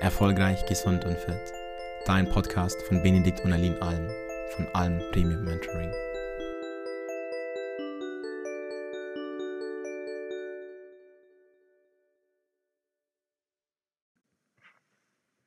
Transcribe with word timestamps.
Erfolgreich, 0.00 0.64
gesund 0.64 1.04
und 1.04 1.18
fit. 1.18 1.52
Dein 2.06 2.26
Podcast 2.26 2.80
von 2.84 3.02
Benedikt 3.02 3.44
und 3.44 3.52
Aline 3.52 3.76
Alm 3.82 4.08
von 4.56 4.66
Alm 4.72 4.98
Premium 5.12 5.44
Mentoring. 5.44 5.92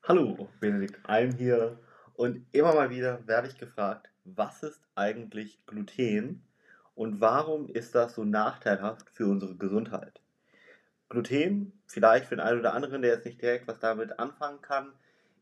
Hallo, 0.03 0.47
Benedikt 0.59 0.99
Alm 1.09 1.31
hier 1.31 1.79
und 2.13 2.45
immer 2.51 2.75
mal 2.75 2.91
wieder 2.91 3.25
werde 3.25 3.47
ich 3.47 3.57
gefragt, 3.57 4.11
was 4.23 4.61
ist 4.61 4.83
eigentlich 4.93 5.65
Gluten 5.65 6.43
und 6.93 7.19
warum 7.19 7.69
ist 7.69 7.95
das 7.95 8.13
so 8.13 8.23
nachteilhaft 8.23 9.09
für 9.09 9.25
unsere 9.25 9.55
Gesundheit? 9.55 10.22
Gluten, 11.13 11.71
vielleicht 11.85 12.25
für 12.25 12.35
den 12.35 12.45
einen 12.45 12.59
oder 12.59 12.73
anderen, 12.73 13.01
der 13.01 13.13
jetzt 13.13 13.25
nicht 13.25 13.41
direkt 13.41 13.67
was 13.67 13.79
damit 13.79 14.19
anfangen 14.19 14.61
kann, 14.61 14.93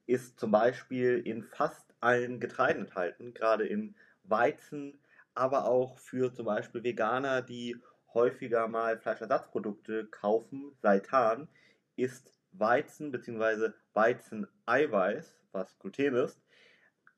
ist 0.05 0.39
zum 0.39 0.51
Beispiel 0.51 1.19
in 1.19 1.43
fast 1.43 1.93
allen 2.01 2.39
Getreiden 2.39 2.83
enthalten, 2.83 3.33
gerade 3.33 3.65
in 3.65 3.95
Weizen, 4.23 4.99
aber 5.33 5.65
auch 5.65 5.97
für 5.97 6.33
zum 6.33 6.45
Beispiel 6.45 6.83
Veganer, 6.83 7.41
die 7.41 7.77
häufiger 8.13 8.67
mal 8.67 8.99
Fleischersatzprodukte 8.99 10.05
kaufen, 10.07 10.73
Seitan, 10.81 11.47
ist 11.95 12.33
Weizen 12.51 13.11
bzw. 13.11 13.71
Weizeneiweiß, 13.93 15.33
was 15.53 15.79
Gluten 15.79 16.15
ist, 16.15 16.39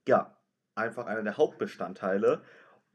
ja, 0.07 0.37
einfach 0.75 1.07
einer 1.07 1.23
der 1.23 1.37
Hauptbestandteile. 1.37 2.43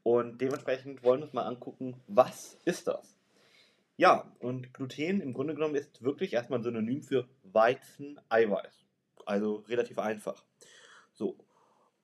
Und 0.03 0.39
dementsprechend 0.39 1.03
wollen 1.03 1.19
wir 1.19 1.25
uns 1.25 1.33
mal 1.33 1.45
angucken, 1.45 2.01
was 2.07 2.57
ist 2.65 2.87
das? 2.87 3.18
Ja, 3.99 4.33
und 4.39 4.73
Gluten 4.73 5.19
im 5.19 5.33
Grunde 5.33 5.55
genommen 5.55 5.75
ist 5.75 6.01
wirklich 6.01 6.31
erstmal 6.31 6.59
ein 6.59 6.63
Synonym 6.63 7.03
für 7.03 7.27
Weizeneiweiß. 7.43 8.85
Also 9.25 9.55
relativ 9.67 9.99
einfach. 9.99 10.41
So. 11.11 11.37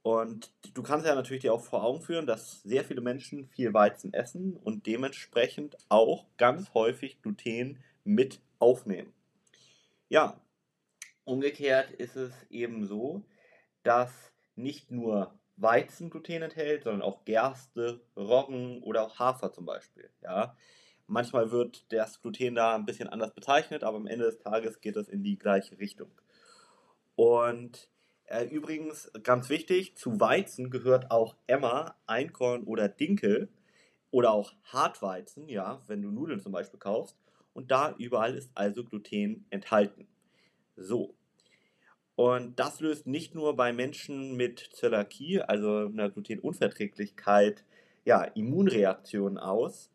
Und 0.01 0.51
du 0.73 0.83
kannst 0.83 1.07
ja 1.07 1.15
natürlich 1.15 1.43
dir 1.43 1.53
auch 1.53 1.63
vor 1.63 1.85
Augen 1.85 2.01
führen, 2.01 2.27
dass 2.27 2.61
sehr 2.63 2.83
viele 2.83 2.99
Menschen 2.99 3.47
viel 3.47 3.73
Weizen 3.73 4.13
essen 4.13 4.57
und 4.57 4.87
dementsprechend 4.87 5.77
auch 5.87 6.25
ganz 6.35 6.73
häufig 6.73 7.21
Gluten 7.21 7.81
mit 8.03 8.41
aufnehmen. 8.59 9.13
Ja, 10.09 10.41
umgekehrt 11.23 11.91
ist 11.91 12.17
es 12.17 12.33
eben 12.49 12.85
so, 12.85 13.23
dass 13.83 14.33
nicht 14.57 14.91
nur 14.91 15.39
Weizen 15.55 16.09
Gluten 16.09 16.41
enthält, 16.41 16.83
sondern 16.83 17.03
auch 17.03 17.23
Gerste, 17.23 18.01
Roggen 18.17 18.83
oder 18.83 19.03
auch 19.03 19.17
Hafer 19.17 19.53
zum 19.53 19.65
Beispiel. 19.65 20.09
Ja, 20.21 20.57
manchmal 21.07 21.51
wird 21.51 21.85
das 21.91 22.21
Gluten 22.21 22.55
da 22.55 22.75
ein 22.75 22.85
bisschen 22.85 23.09
anders 23.09 23.33
bezeichnet, 23.33 23.83
aber 23.83 23.97
am 23.97 24.07
Ende 24.07 24.25
des 24.25 24.39
Tages 24.39 24.81
geht 24.81 24.95
es 24.95 25.07
in 25.07 25.23
die 25.23 25.37
gleiche 25.37 25.79
Richtung. 25.79 26.09
Und 27.15 27.89
äh, 28.25 28.45
übrigens 28.45 29.11
ganz 29.23 29.49
wichtig: 29.49 29.95
Zu 29.95 30.19
Weizen 30.19 30.69
gehört 30.69 31.11
auch 31.11 31.35
Emmer, 31.47 31.95
Einkorn 32.07 32.63
oder 32.63 32.89
Dinkel 32.89 33.49
oder 34.11 34.31
auch 34.31 34.53
Hartweizen, 34.63 35.49
ja, 35.49 35.81
wenn 35.87 36.01
du 36.01 36.11
Nudeln 36.11 36.39
zum 36.39 36.51
Beispiel 36.51 36.79
kaufst. 36.79 37.17
Und 37.53 37.71
da 37.71 37.95
überall 37.97 38.35
ist 38.35 38.51
also 38.53 38.83
Gluten 38.83 39.45
enthalten. 39.49 40.07
So, 40.75 41.15
und 42.15 42.59
das 42.59 42.79
löst 42.79 43.07
nicht 43.07 43.35
nur 43.35 43.55
bei 43.55 43.73
Menschen 43.73 44.35
mit 44.35 44.59
Zöliakie, 44.59 45.41
also 45.41 45.87
einer 45.87 46.09
Glutenunverträglichkeit, 46.09 47.65
ja, 48.05 48.23
Immunreaktionen 48.23 49.37
aus, 49.37 49.89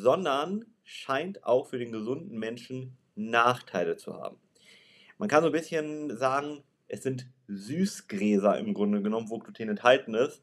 sondern 0.00 0.64
scheint 0.82 1.44
auch 1.44 1.66
für 1.66 1.78
den 1.78 1.92
gesunden 1.92 2.38
Menschen 2.38 2.96
Nachteile 3.14 3.96
zu 3.96 4.14
haben. 4.14 4.38
Man 5.18 5.28
kann 5.28 5.42
so 5.42 5.48
ein 5.48 5.52
bisschen 5.52 6.16
sagen, 6.16 6.62
es 6.88 7.02
sind 7.02 7.26
Süßgräser 7.48 8.58
im 8.58 8.74
Grunde 8.74 9.02
genommen, 9.02 9.30
wo 9.30 9.38
Gluten 9.38 9.68
enthalten 9.68 10.14
ist, 10.14 10.42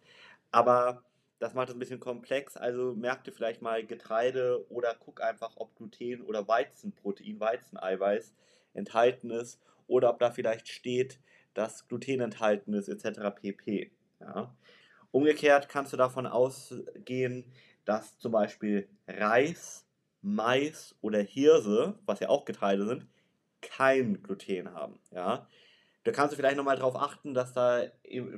aber 0.52 1.04
das 1.40 1.54
macht 1.54 1.70
es 1.70 1.76
ein 1.76 1.80
bisschen 1.80 2.00
komplex, 2.00 2.56
also 2.56 2.94
merk 2.94 3.24
dir 3.24 3.32
vielleicht 3.32 3.62
mal 3.62 3.86
Getreide 3.86 4.66
oder 4.70 4.96
guck 5.00 5.22
einfach, 5.22 5.52
ob 5.56 5.76
Gluten 5.76 6.22
oder 6.22 6.48
Weizenprotein, 6.48 7.40
Weizeneiweiß 7.40 8.34
enthalten 8.74 9.32
ist 9.32 9.60
oder 9.88 10.10
ob 10.12 10.20
da 10.20 10.32
vielleicht 10.32 10.68
steht, 10.68 11.20
dass 11.54 11.88
Gluten 11.88 12.22
enthalten 12.22 12.74
ist, 12.74 12.88
etc. 12.88 13.36
pp. 13.36 13.92
Ja. 14.20 14.56
Umgekehrt 15.12 15.68
kannst 15.68 15.92
du 15.92 15.98
davon 15.98 16.26
ausgehen, 16.26 17.44
dass 17.86 18.18
zum 18.20 18.32
Beispiel 18.32 18.88
Reis, 19.08 19.86
Mais 20.22 20.96
oder 21.02 21.20
Hirse, 21.20 21.98
was 22.06 22.20
ja 22.20 22.30
auch 22.30 22.46
Getreide 22.46 22.86
sind, 22.86 23.08
kein 23.62 24.22
Gluten 24.22 24.74
haben. 24.74 25.00
Ja. 25.12 25.48
Da 26.04 26.12
kannst 26.12 26.34
du 26.34 26.38
vielleicht 26.38 26.58
nochmal 26.58 26.78
darauf 26.78 26.96
achten, 26.96 27.34
dass 27.34 27.54
da 27.54 27.84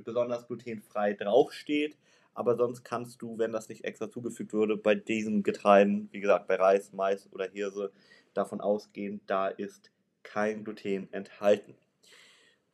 besonders 0.03 0.47
glutenfrei 0.47 1.13
draufsteht, 1.13 1.97
aber 2.33 2.55
sonst 2.55 2.83
kannst 2.83 3.21
du, 3.21 3.37
wenn 3.37 3.51
das 3.51 3.69
nicht 3.69 3.85
extra 3.85 4.09
zugefügt 4.09 4.53
wurde, 4.53 4.75
bei 4.75 4.95
diesen 4.95 5.43
Getreiden, 5.43 6.09
wie 6.11 6.19
gesagt, 6.19 6.47
bei 6.47 6.55
Reis, 6.55 6.91
Mais 6.91 7.31
oder 7.31 7.49
Hirse, 7.49 7.91
davon 8.33 8.59
ausgehen, 8.59 9.21
da 9.27 9.47
ist 9.47 9.91
kein 10.23 10.63
Gluten 10.63 11.11
enthalten. 11.13 11.75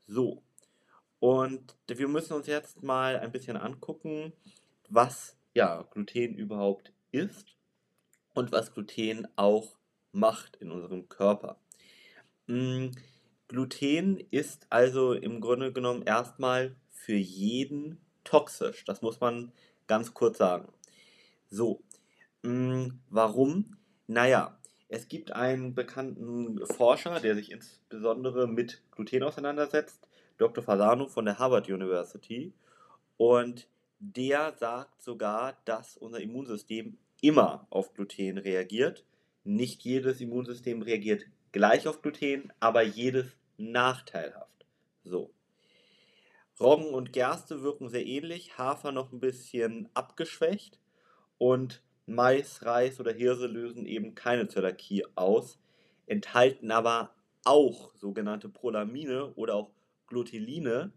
So, 0.07 0.41
und 1.19 1.75
wir 1.87 2.07
müssen 2.07 2.33
uns 2.33 2.47
jetzt 2.47 2.81
mal 2.81 3.19
ein 3.19 3.31
bisschen 3.31 3.57
angucken, 3.57 4.33
was 4.89 5.35
ja 5.53 5.83
Gluten 5.91 6.35
überhaupt 6.35 6.93
ist 7.11 7.55
und 8.33 8.51
was 8.51 8.73
Gluten 8.73 9.27
auch 9.35 9.77
macht 10.11 10.55
in 10.57 10.71
unserem 10.71 11.09
Körper. 11.09 11.59
Mhm. 12.47 12.91
Gluten 13.47 14.19
ist 14.29 14.67
also 14.69 15.13
im 15.13 15.41
Grunde 15.41 15.73
genommen 15.73 16.03
erstmal 16.03 16.75
für 16.91 17.15
jeden 17.15 17.99
toxisch. 18.23 18.85
Das 18.85 19.01
muss 19.01 19.19
man 19.19 19.51
ganz 19.87 20.13
kurz 20.13 20.37
sagen. 20.37 20.71
So, 21.49 21.81
mh, 22.43 22.91
warum? 23.09 23.75
Naja, 24.05 24.59
es 24.87 25.07
gibt 25.07 25.31
einen 25.31 25.73
bekannten 25.73 26.63
Forscher, 26.67 27.19
der 27.19 27.35
sich 27.35 27.51
insbesondere 27.51 28.47
mit 28.47 28.83
Gluten 28.91 29.23
auseinandersetzt, 29.23 30.07
Dr. 30.37 30.63
Fasano 30.63 31.07
von 31.07 31.25
der 31.25 31.39
Harvard 31.39 31.69
University. 31.69 32.53
Und 33.17 33.67
der 33.99 34.53
sagt 34.57 35.01
sogar, 35.01 35.57
dass 35.65 35.97
unser 35.97 36.21
Immunsystem 36.21 36.97
immer 37.21 37.67
auf 37.69 37.93
Gluten 37.93 38.37
reagiert. 38.37 39.05
Nicht 39.43 39.83
jedes 39.83 40.21
Immunsystem 40.21 40.81
reagiert 40.81 41.25
gleich 41.51 41.87
auf 41.87 42.01
Gluten, 42.01 42.51
aber 42.59 42.81
jedes 42.81 43.35
nachteilhaft. 43.57 44.65
So. 45.03 45.31
Roggen 46.59 46.93
und 46.93 47.13
Gerste 47.13 47.61
wirken 47.61 47.89
sehr 47.89 48.05
ähnlich, 48.05 48.57
Hafer 48.57 48.91
noch 48.91 49.11
ein 49.11 49.19
bisschen 49.19 49.89
abgeschwächt 49.93 50.79
und 51.37 51.81
Mais, 52.05 52.65
Reis 52.65 52.99
oder 52.99 53.13
Hirse 53.13 53.47
lösen 53.47 53.85
eben 53.85 54.15
keine 54.15 54.47
Zöliakie 54.47 55.05
aus, 55.15 55.59
enthalten 56.05 56.71
aber 56.71 57.13
auch 57.45 57.95
sogenannte 57.95 58.49
Prolamine 58.49 59.33
oder 59.35 59.55
auch 59.55 59.71
Gluteline, 60.07 60.91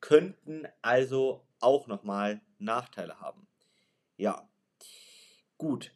könnten 0.00 0.68
also 0.82 1.42
auch 1.62 1.86
nochmal 1.86 2.40
Nachteile 2.58 3.20
haben. 3.20 3.46
Ja, 4.16 4.48
gut. 5.58 5.92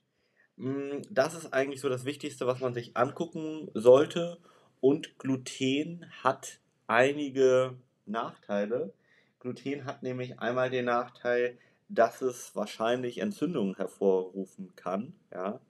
Mm, 0.56 1.02
das 1.10 1.34
ist 1.34 1.52
eigentlich 1.52 1.80
so 1.80 1.88
das 1.88 2.04
Wichtigste, 2.04 2.46
was 2.46 2.60
man 2.60 2.74
sich 2.74 2.96
angucken 2.96 3.70
sollte. 3.74 4.38
Und 4.80 5.18
Gluten 5.18 6.06
hat 6.22 6.60
einige 6.86 7.76
Nachteile. 8.04 8.92
Gluten 9.40 9.84
hat 9.84 10.02
nämlich 10.02 10.38
einmal 10.38 10.70
den 10.70 10.86
Nachteil, 10.86 11.58
dass 11.88 12.20
es 12.20 12.54
wahrscheinlich 12.54 13.18
Entzündungen 13.18 13.76
hervorrufen 13.76 14.74
kann. 14.76 15.14
Ja. 15.32 15.60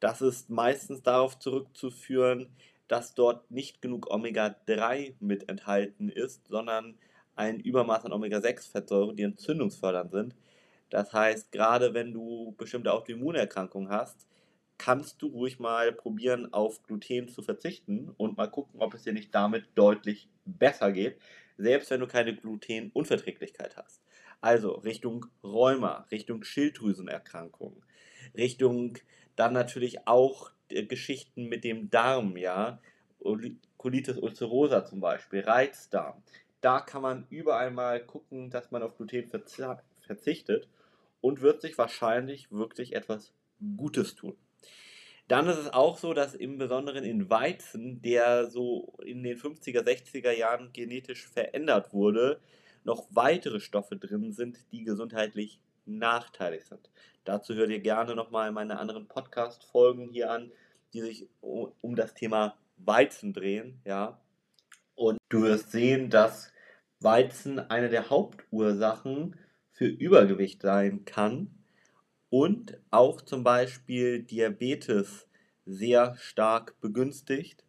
Das 0.00 0.20
ist 0.20 0.50
meistens 0.50 1.02
darauf 1.02 1.38
zurückzuführen, 1.38 2.48
dass 2.88 3.14
dort 3.14 3.50
nicht 3.50 3.80
genug 3.80 4.10
Omega-3 4.10 5.14
mit 5.20 5.48
enthalten 5.48 6.08
ist, 6.08 6.48
sondern 6.48 6.98
ein 7.34 7.60
Übermaß 7.60 8.04
an 8.04 8.12
Omega-6-Fettsäuren, 8.12 9.16
die 9.16 9.22
entzündungsfördernd 9.22 10.12
sind. 10.12 10.34
Das 10.90 11.12
heißt, 11.12 11.52
gerade 11.52 11.94
wenn 11.94 12.12
du 12.12 12.54
bestimmte 12.58 12.92
Autoimmunerkrankungen 12.92 13.90
hast, 13.90 14.26
kannst 14.78 15.22
du 15.22 15.28
ruhig 15.28 15.58
mal 15.58 15.92
probieren, 15.92 16.52
auf 16.52 16.82
Gluten 16.82 17.28
zu 17.28 17.42
verzichten 17.42 18.12
und 18.16 18.36
mal 18.36 18.50
gucken, 18.50 18.80
ob 18.80 18.94
es 18.94 19.02
dir 19.02 19.12
nicht 19.12 19.34
damit 19.34 19.64
deutlich 19.74 20.28
besser 20.44 20.92
geht, 20.92 21.18
selbst 21.56 21.90
wenn 21.90 22.00
du 22.00 22.06
keine 22.06 22.34
Glutenunverträglichkeit 22.34 23.76
hast. 23.76 24.02
Also 24.40 24.72
Richtung 24.72 25.26
Rheuma, 25.44 26.06
Richtung 26.10 26.42
Schilddrüsenerkrankungen, 26.42 27.82
Richtung 28.36 28.98
dann 29.36 29.52
natürlich 29.52 30.08
auch 30.08 30.50
äh, 30.68 30.84
Geschichten 30.84 31.48
mit 31.48 31.64
dem 31.64 31.90
Darm, 31.90 32.36
ja, 32.36 32.80
Colitis 33.76 34.18
ulcerosa 34.18 34.84
zum 34.84 35.00
Beispiel, 35.00 35.40
Reizdarm. 35.40 36.22
Da 36.62 36.80
kann 36.80 37.02
man 37.02 37.26
überall 37.28 37.70
mal 37.70 38.00
gucken, 38.04 38.48
dass 38.48 38.70
man 38.70 38.82
auf 38.82 38.96
Gluten 38.96 39.28
verzichtet 40.00 40.68
und 41.20 41.42
wird 41.42 41.60
sich 41.60 41.76
wahrscheinlich 41.76 42.50
wirklich 42.50 42.94
etwas 42.94 43.34
Gutes 43.76 44.14
tun. 44.14 44.36
Dann 45.28 45.48
ist 45.48 45.58
es 45.58 45.72
auch 45.72 45.98
so, 45.98 46.14
dass 46.14 46.34
im 46.34 46.58
Besonderen 46.58 47.04
in 47.04 47.30
Weizen, 47.30 48.00
der 48.02 48.50
so 48.50 48.94
in 49.04 49.22
den 49.22 49.38
50er, 49.38 49.82
60er 49.82 50.32
Jahren 50.32 50.72
genetisch 50.72 51.28
verändert 51.28 51.92
wurde, 51.92 52.40
noch 52.84 53.06
weitere 53.10 53.60
Stoffe 53.60 53.96
drin 53.96 54.32
sind, 54.32 54.58
die 54.72 54.84
gesundheitlich 54.84 55.60
nachteilig 55.86 56.64
sind. 56.64 56.90
Dazu 57.24 57.54
hört 57.54 57.70
ihr 57.70 57.80
gerne 57.80 58.14
nochmal 58.14 58.52
meine 58.52 58.78
anderen 58.78 59.06
Podcast-Folgen 59.06 60.10
hier 60.10 60.30
an, 60.30 60.52
die 60.92 61.00
sich 61.00 61.28
um 61.40 61.96
das 61.96 62.14
Thema 62.14 62.56
Weizen 62.76 63.32
drehen, 63.32 63.80
ja. 63.84 64.20
Und 64.94 65.18
du 65.28 65.42
wirst 65.42 65.70
sehen, 65.70 66.10
dass 66.10 66.52
Weizen 67.00 67.58
eine 67.58 67.88
der 67.88 68.10
Hauptursachen 68.10 69.36
für 69.72 69.86
Übergewicht 69.86 70.62
sein 70.62 71.04
kann 71.04 71.50
und 72.30 72.78
auch 72.90 73.20
zum 73.22 73.44
Beispiel 73.44 74.22
Diabetes 74.22 75.28
sehr 75.66 76.16
stark 76.18 76.80
begünstigt. 76.80 77.64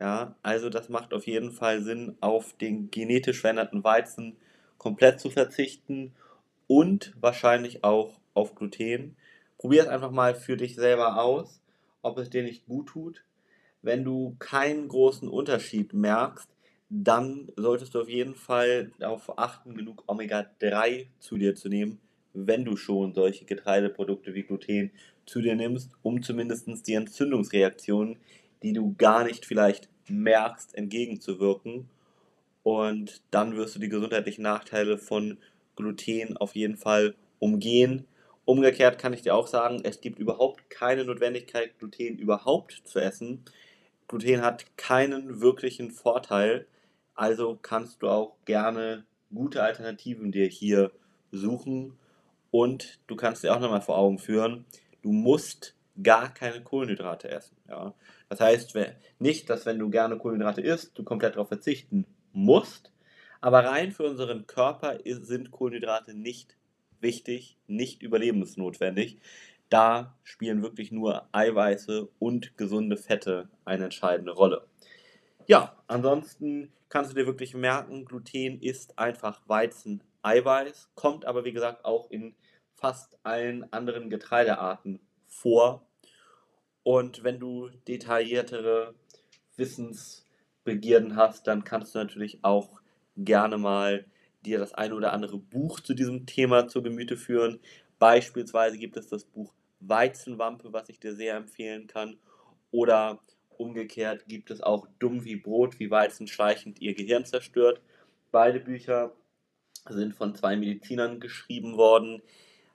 Ja, 0.00 0.36
also 0.42 0.70
das 0.70 0.88
macht 0.88 1.14
auf 1.14 1.26
jeden 1.26 1.52
Fall 1.52 1.82
Sinn, 1.82 2.16
auf 2.20 2.54
den 2.54 2.90
genetisch 2.90 3.40
veränderten 3.40 3.84
Weizen 3.84 4.36
komplett 4.78 5.20
zu 5.20 5.30
verzichten 5.30 6.14
und 6.66 7.14
wahrscheinlich 7.20 7.84
auch 7.84 8.20
auf 8.34 8.54
Gluten. 8.54 9.16
Probier 9.58 9.82
es 9.82 9.88
einfach 9.88 10.10
mal 10.10 10.34
für 10.34 10.56
dich 10.56 10.74
selber 10.76 11.22
aus, 11.22 11.60
ob 12.02 12.18
es 12.18 12.30
dir 12.30 12.42
nicht 12.42 12.66
gut 12.66 12.88
tut. 12.88 13.24
Wenn 13.82 14.04
du 14.04 14.36
keinen 14.38 14.88
großen 14.88 15.28
Unterschied 15.28 15.92
merkst, 15.94 16.48
dann 16.90 17.52
solltest 17.56 17.94
du 17.94 18.00
auf 18.00 18.08
jeden 18.08 18.34
Fall 18.34 18.90
darauf 18.98 19.38
achten, 19.38 19.76
genug 19.76 20.02
Omega-3 20.08 21.06
zu 21.20 21.38
dir 21.38 21.54
zu 21.54 21.68
nehmen, 21.68 22.00
wenn 22.34 22.64
du 22.64 22.76
schon 22.76 23.14
solche 23.14 23.44
Getreideprodukte 23.44 24.34
wie 24.34 24.42
Gluten 24.42 24.90
zu 25.24 25.40
dir 25.40 25.54
nimmst, 25.54 25.92
um 26.02 26.22
zumindest 26.22 26.68
die 26.88 26.94
Entzündungsreaktionen, 26.94 28.18
die 28.64 28.72
du 28.72 28.94
gar 28.98 29.24
nicht 29.24 29.46
vielleicht 29.46 29.88
merkst, 30.08 30.74
entgegenzuwirken. 30.74 31.88
Und 32.64 33.22
dann 33.30 33.56
wirst 33.56 33.76
du 33.76 33.78
die 33.78 33.88
gesundheitlichen 33.88 34.42
Nachteile 34.42 34.98
von 34.98 35.38
Gluten 35.76 36.36
auf 36.36 36.56
jeden 36.56 36.76
Fall 36.76 37.14
umgehen. 37.38 38.04
Umgekehrt 38.44 38.98
kann 38.98 39.12
ich 39.12 39.22
dir 39.22 39.36
auch 39.36 39.46
sagen, 39.46 39.80
es 39.84 40.00
gibt 40.00 40.18
überhaupt 40.18 40.68
keine 40.70 41.04
Notwendigkeit, 41.04 41.78
Gluten 41.78 42.18
überhaupt 42.18 42.82
zu 42.84 42.98
essen. 42.98 43.44
Gluten 44.08 44.42
hat 44.42 44.76
keinen 44.76 45.40
wirklichen 45.40 45.92
Vorteil, 45.92 46.66
also 47.20 47.58
kannst 47.60 48.00
du 48.00 48.08
auch 48.08 48.34
gerne 48.46 49.04
gute 49.34 49.62
Alternativen 49.62 50.32
dir 50.32 50.46
hier 50.46 50.90
suchen 51.30 51.98
und 52.50 52.98
du 53.08 53.14
kannst 53.14 53.44
dir 53.44 53.54
auch 53.54 53.60
nochmal 53.60 53.82
vor 53.82 53.98
Augen 53.98 54.18
führen, 54.18 54.64
du 55.02 55.12
musst 55.12 55.74
gar 56.02 56.32
keine 56.32 56.62
Kohlenhydrate 56.62 57.28
essen. 57.28 57.58
Ja? 57.68 57.92
Das 58.30 58.40
heißt 58.40 58.74
nicht, 59.18 59.50
dass 59.50 59.66
wenn 59.66 59.78
du 59.78 59.90
gerne 59.90 60.16
Kohlenhydrate 60.16 60.62
isst, 60.62 60.98
du 60.98 61.04
komplett 61.04 61.34
darauf 61.34 61.48
verzichten 61.48 62.06
musst, 62.32 62.90
aber 63.42 63.66
rein 63.66 63.92
für 63.92 64.04
unseren 64.04 64.46
Körper 64.46 64.96
sind 65.04 65.50
Kohlenhydrate 65.50 66.14
nicht 66.14 66.56
wichtig, 67.02 67.58
nicht 67.66 68.00
überlebensnotwendig. 68.02 69.18
Da 69.68 70.16
spielen 70.24 70.62
wirklich 70.62 70.90
nur 70.90 71.28
Eiweiße 71.32 72.08
und 72.18 72.56
gesunde 72.56 72.96
Fette 72.96 73.50
eine 73.66 73.84
entscheidende 73.84 74.32
Rolle. 74.32 74.64
Ja, 75.50 75.76
ansonsten 75.88 76.72
kannst 76.88 77.10
du 77.10 77.16
dir 77.16 77.26
wirklich 77.26 77.54
merken, 77.54 78.04
Gluten 78.04 78.60
ist 78.60 78.96
einfach 79.00 79.42
Weizen-Eiweiß, 79.48 80.90
kommt 80.94 81.24
aber 81.24 81.44
wie 81.44 81.50
gesagt 81.50 81.84
auch 81.84 82.08
in 82.08 82.36
fast 82.76 83.18
allen 83.24 83.64
anderen 83.72 84.10
Getreidearten 84.10 85.00
vor. 85.26 85.84
Und 86.84 87.24
wenn 87.24 87.40
du 87.40 87.68
detailliertere 87.88 88.94
Wissensbegierden 89.56 91.16
hast, 91.16 91.48
dann 91.48 91.64
kannst 91.64 91.96
du 91.96 91.98
natürlich 91.98 92.44
auch 92.44 92.80
gerne 93.16 93.58
mal 93.58 94.06
dir 94.46 94.60
das 94.60 94.72
eine 94.72 94.94
oder 94.94 95.12
andere 95.12 95.38
Buch 95.38 95.80
zu 95.80 95.94
diesem 95.94 96.26
Thema 96.26 96.68
zu 96.68 96.80
Gemüte 96.80 97.16
führen. 97.16 97.58
Beispielsweise 97.98 98.78
gibt 98.78 98.96
es 98.96 99.08
das 99.08 99.24
Buch 99.24 99.52
Weizenwampe, 99.80 100.72
was 100.72 100.88
ich 100.90 101.00
dir 101.00 101.16
sehr 101.16 101.34
empfehlen 101.34 101.88
kann. 101.88 102.20
Oder 102.70 103.18
umgekehrt 103.60 104.26
gibt 104.26 104.50
es 104.50 104.60
auch 104.62 104.88
Dumm 104.98 105.24
wie 105.24 105.36
Brot, 105.36 105.78
wie 105.78 105.90
Weizen 105.90 106.26
schleichend 106.26 106.80
ihr 106.80 106.94
Gehirn 106.94 107.24
zerstört. 107.24 107.80
Beide 108.32 108.58
Bücher 108.58 109.12
sind 109.88 110.14
von 110.14 110.34
zwei 110.34 110.56
Medizinern 110.56 111.20
geschrieben 111.20 111.76
worden, 111.76 112.22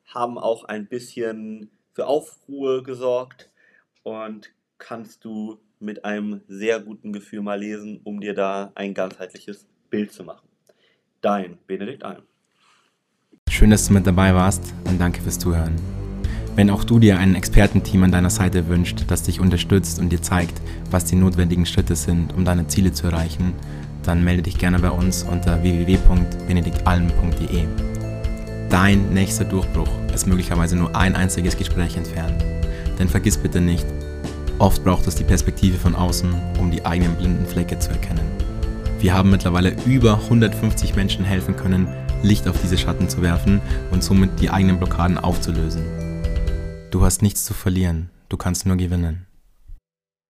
haben 0.05 0.37
auch 0.37 0.63
ein 0.65 0.87
bisschen 0.87 1.71
für 1.93 2.07
Aufruhr 2.07 2.83
gesorgt 2.83 3.49
und 4.03 4.51
kannst 4.77 5.25
du 5.25 5.59
mit 5.79 6.05
einem 6.05 6.41
sehr 6.47 6.79
guten 6.79 7.11
Gefühl 7.11 7.41
mal 7.41 7.59
lesen, 7.59 8.01
um 8.03 8.21
dir 8.21 8.33
da 8.33 8.71
ein 8.75 8.93
ganzheitliches 8.93 9.67
Bild 9.89 10.11
zu 10.11 10.23
machen. 10.23 10.47
Dein 11.21 11.57
Benedikt 11.67 12.03
Alm. 12.03 12.23
Schön, 13.49 13.69
dass 13.69 13.87
du 13.87 13.93
mit 13.93 14.05
dabei 14.05 14.33
warst 14.33 14.73
und 14.85 14.99
danke 14.99 15.21
fürs 15.21 15.39
Zuhören. 15.39 16.04
Wenn 16.55 16.69
auch 16.69 16.83
du 16.85 16.99
dir 16.99 17.19
ein 17.19 17.35
Expertenteam 17.35 18.03
an 18.03 18.13
deiner 18.13 18.29
Seite 18.29 18.69
wünscht, 18.69 19.03
das 19.07 19.23
dich 19.23 19.41
unterstützt 19.41 19.99
und 19.99 20.07
dir 20.09 20.21
zeigt, 20.21 20.61
was 20.89 21.03
die 21.03 21.17
notwendigen 21.17 21.65
Schritte 21.65 21.97
sind, 21.97 22.33
um 22.33 22.45
deine 22.45 22.67
Ziele 22.67 22.93
zu 22.93 23.07
erreichen, 23.07 23.51
dann 24.03 24.23
melde 24.23 24.43
dich 24.43 24.57
gerne 24.57 24.79
bei 24.79 24.89
uns 24.89 25.23
unter 25.23 25.61
www.benediktalm.de. 25.61 27.65
Dein 28.69 29.13
nächster 29.13 29.43
Durchbruch 29.43 29.89
ist 30.13 30.27
möglicherweise 30.27 30.77
nur 30.77 30.95
ein 30.95 31.17
einziges 31.17 31.57
Gespräch 31.57 31.97
entfernt. 31.97 32.41
Denn 32.99 33.09
vergiss 33.09 33.37
bitte 33.37 33.59
nicht, 33.59 33.85
oft 34.57 34.81
braucht 34.85 35.07
es 35.07 35.15
die 35.15 35.25
Perspektive 35.25 35.77
von 35.77 35.93
außen, 35.93 36.33
um 36.57 36.71
die 36.71 36.85
eigenen 36.85 37.15
blinden 37.15 37.45
Flecke 37.45 37.77
zu 37.79 37.89
erkennen. 37.89 38.23
Wir 39.01 39.13
haben 39.13 39.29
mittlerweile 39.29 39.75
über 39.85 40.21
150 40.23 40.95
Menschen 40.95 41.25
helfen 41.25 41.57
können, 41.57 41.89
Licht 42.23 42.47
auf 42.47 42.61
diese 42.61 42.77
Schatten 42.77 43.09
zu 43.09 43.21
werfen 43.21 43.59
und 43.91 44.05
somit 44.05 44.39
die 44.39 44.49
eigenen 44.49 44.77
Blockaden 44.77 45.17
aufzulösen. 45.17 46.04
Du 46.95 47.03
hast 47.03 47.21
nichts 47.21 47.43
zu 47.43 47.53
verlieren, 47.53 48.09
du 48.29 48.37
kannst 48.37 48.65
nur 48.65 48.77
gewinnen. 48.77 49.27